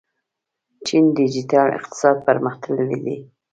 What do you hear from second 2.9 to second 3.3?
دی.